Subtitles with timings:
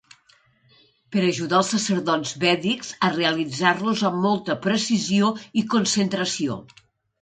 [1.15, 5.33] Per ajudar els sacerdots vèdics a realitzar-los amb molta precisió
[5.65, 6.63] i concentració.